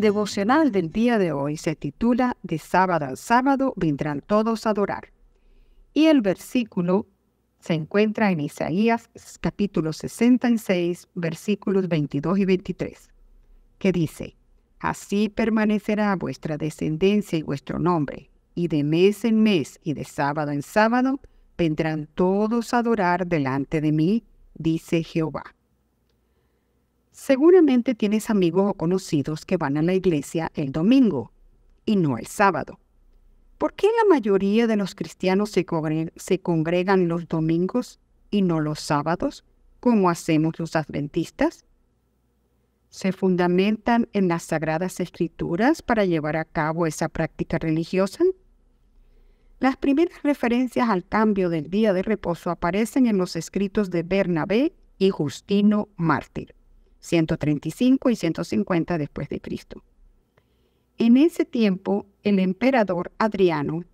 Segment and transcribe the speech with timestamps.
[0.00, 5.12] Devocional del día de hoy se titula De sábado al sábado vendrán todos a adorar.
[5.92, 7.06] Y el versículo
[7.58, 13.08] se encuentra en Isaías capítulo 66, versículos 22 y 23,
[13.80, 14.36] que dice,
[14.78, 20.52] Así permanecerá vuestra descendencia y vuestro nombre, y de mes en mes y de sábado
[20.52, 21.18] en sábado
[21.56, 24.22] vendrán todos a adorar delante de mí,
[24.54, 25.56] dice Jehová.
[27.18, 31.32] Seguramente tienes amigos o conocidos que van a la iglesia el domingo
[31.84, 32.78] y no el sábado.
[33.58, 37.98] ¿Por qué la mayoría de los cristianos se, congregan los domingos
[38.30, 39.44] y no los sábados,
[39.80, 41.64] como hacemos los adventistas?
[42.88, 48.22] ¿Se fundamentan en las sagradas escrituras para llevar a cabo esa práctica religiosa?
[49.58, 54.72] Las primeras referencias al cambio del día de reposo aparecen en los escritos de Bernabé
[54.98, 56.54] y Justino Mártir,
[57.00, 59.82] 135 y 150 después de Cristo.
[60.98, 63.84] En ese tiempo, el emperador Adriano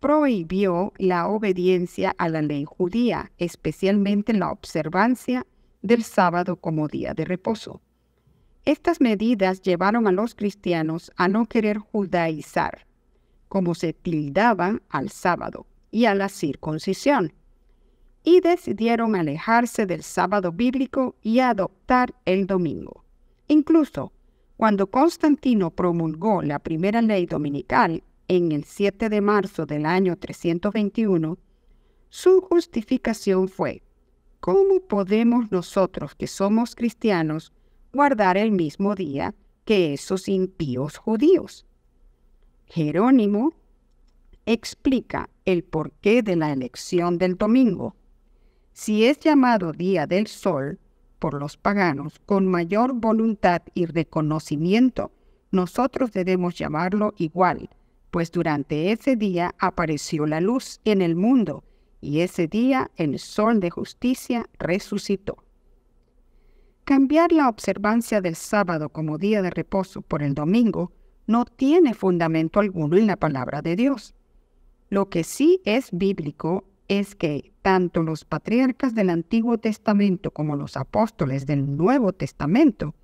[0.00, 5.46] prohibió la obediencia a la ley judía, especialmente la observancia
[5.82, 7.80] del sábado como día de reposo.
[8.64, 12.86] Estas medidas llevaron a los cristianos a no querer judaizar,
[13.48, 17.32] como se tildaban al sábado y a la circuncisión,
[18.22, 23.04] y decidieron alejarse del sábado bíblico y adoptar el domingo.
[23.48, 24.12] Incluso
[24.56, 31.38] cuando Constantino promulgó la primera ley dominical en el 7 de marzo del año 321,
[32.10, 33.82] su justificación fue,
[34.38, 37.52] ¿cómo podemos nosotros que somos cristianos
[37.92, 41.64] guardar el mismo día que esos impíos judíos?
[42.66, 43.54] Jerónimo
[44.46, 47.96] explica el porqué de la elección del domingo.
[48.72, 50.78] Si es llamado Día del Sol,
[51.18, 55.12] por los paganos con mayor voluntad y reconocimiento,
[55.50, 57.70] nosotros debemos llamarlo igual,
[58.10, 61.64] pues durante ese día apareció la luz en el mundo
[62.00, 65.44] y ese día el sol de justicia resucitó.
[66.84, 70.92] Cambiar la observancia del sábado como día de reposo por el domingo
[71.26, 74.14] no tiene fundamento alguno en la palabra de Dios.
[74.88, 80.76] Lo que sí es bíblico es que tanto los patriarcas del Antiguo Testamento como los
[80.76, 82.96] apóstoles del Nuevo Testamento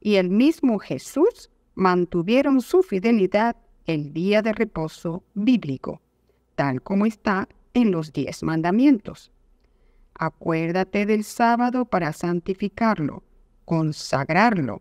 [0.00, 6.00] y el mismo Jesús mantuvieron su fidelidad el día de reposo bíblico,
[6.54, 9.30] tal como está en los diez mandamientos.
[10.14, 13.24] Acuérdate del sábado para santificarlo,
[13.66, 14.80] consagrarlo.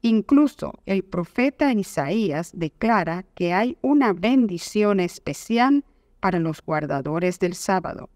[0.00, 5.84] Incluso el profeta Isaías declara que hay una bendición especial
[6.26, 8.10] para los guardadores del sábado.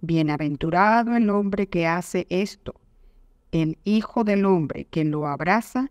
[0.00, 2.76] Bienaventurado el hombre que hace esto,
[3.50, 5.90] el Hijo del Hombre que lo abraza,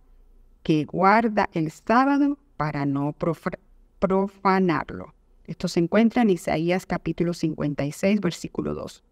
[0.63, 3.13] que guarda el sábado para no
[3.99, 5.13] profanarlo.
[5.43, 9.03] Esto se encuentra en Isaías capítulo 56, versículo 2.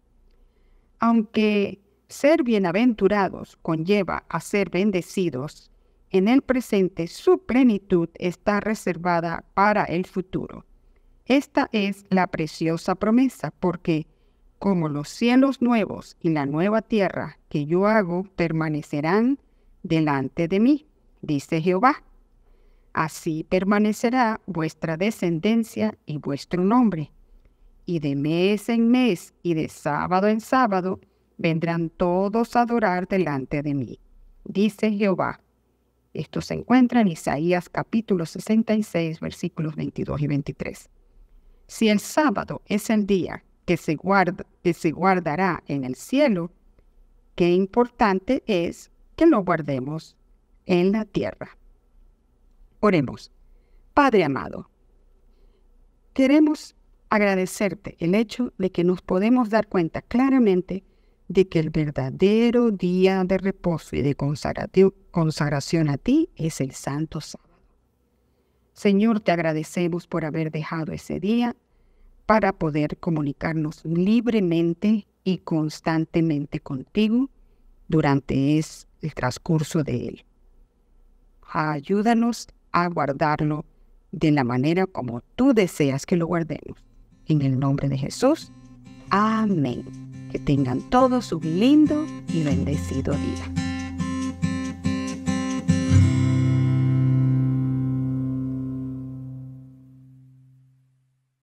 [1.00, 5.70] Aunque ser bienaventurados conlleva a ser bendecidos,
[6.08, 10.64] en el presente su plenitud está reservada para el futuro.
[11.26, 14.06] Esta es la preciosa promesa, porque
[14.60, 19.40] como los cielos nuevos y la nueva tierra que yo hago permanecerán
[19.82, 20.86] delante de mí,
[21.22, 22.04] dice Jehová.
[22.92, 27.10] Así permanecerá vuestra descendencia y vuestro nombre.
[27.84, 31.00] Y de mes en mes y de sábado en sábado
[31.38, 33.98] vendrán todos a adorar delante de mí,
[34.44, 35.40] dice Jehová.
[36.14, 40.90] Esto se encuentra en Isaías capítulo 66, versículos 22 y 23.
[41.66, 43.96] Si el sábado es el día que se,
[44.92, 46.52] guardará en el cielo,
[47.34, 50.16] qué importante es que lo guardemos
[50.66, 51.56] en la tierra.
[52.80, 53.32] Oremos.
[53.94, 54.70] Padre amado,
[56.12, 56.76] queremos
[57.08, 60.84] agradecerte el hecho de que nos podemos dar cuenta claramente
[61.28, 67.20] de que el verdadero día de reposo y de consagración a ti es el Santo
[67.20, 67.46] Sábado.
[68.74, 71.56] Señor, te agradecemos por haber dejado ese día
[72.26, 77.30] para poder comunicarnos libremente y constantemente contigo
[77.88, 80.24] durante el transcurso de él.
[81.48, 83.64] Ayúdanos a guardarlo
[84.12, 86.84] de la manera como tú deseas que lo guardemos.
[87.26, 88.52] En el nombre de Jesús.
[89.10, 89.84] Amén.
[90.30, 93.65] Que tengan todos un lindo y bendecido día.